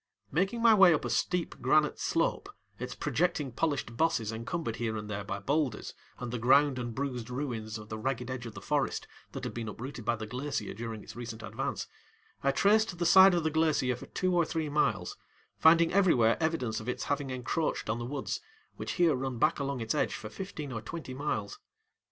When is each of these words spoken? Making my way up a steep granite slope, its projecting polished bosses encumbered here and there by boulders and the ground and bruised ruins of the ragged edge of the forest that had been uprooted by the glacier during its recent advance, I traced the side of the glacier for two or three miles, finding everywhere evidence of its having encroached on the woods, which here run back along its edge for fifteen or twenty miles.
Making 0.31 0.63
my 0.63 0.73
way 0.73 0.95
up 0.95 1.05
a 1.05 1.11
steep 1.11 1.61
granite 1.61 1.99
slope, 1.99 2.49
its 2.79 2.95
projecting 2.95 3.51
polished 3.51 3.95
bosses 3.97 4.31
encumbered 4.31 4.77
here 4.77 4.97
and 4.97 5.07
there 5.07 5.23
by 5.23 5.37
boulders 5.37 5.93
and 6.17 6.31
the 6.33 6.39
ground 6.39 6.79
and 6.79 6.95
bruised 6.95 7.29
ruins 7.29 7.77
of 7.77 7.89
the 7.89 7.99
ragged 7.99 8.27
edge 8.31 8.47
of 8.47 8.55
the 8.55 8.61
forest 8.63 9.05
that 9.33 9.43
had 9.43 9.53
been 9.53 9.67
uprooted 9.69 10.03
by 10.03 10.15
the 10.15 10.25
glacier 10.25 10.73
during 10.73 11.03
its 11.03 11.15
recent 11.15 11.43
advance, 11.43 11.85
I 12.43 12.49
traced 12.49 12.97
the 12.97 13.05
side 13.05 13.35
of 13.35 13.43
the 13.43 13.51
glacier 13.51 13.95
for 13.95 14.07
two 14.07 14.33
or 14.35 14.43
three 14.43 14.69
miles, 14.69 15.17
finding 15.59 15.93
everywhere 15.93 16.35
evidence 16.41 16.79
of 16.79 16.89
its 16.89 17.03
having 17.03 17.29
encroached 17.29 17.87
on 17.87 17.99
the 17.99 18.03
woods, 18.05 18.39
which 18.77 18.93
here 18.93 19.13
run 19.13 19.37
back 19.37 19.59
along 19.59 19.81
its 19.81 19.93
edge 19.93 20.15
for 20.15 20.29
fifteen 20.29 20.71
or 20.71 20.81
twenty 20.81 21.13
miles. 21.13 21.59